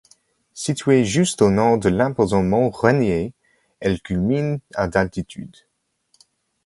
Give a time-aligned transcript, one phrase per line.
[0.55, 3.35] Située juste au nord de l’imposant mont Rainier,
[3.81, 5.55] elle culmine à d’altitude.